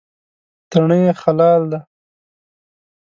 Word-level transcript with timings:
تڼۍ 0.69 0.99
یې 1.05 1.13
خلال 1.21 1.61
ده. 1.71 1.79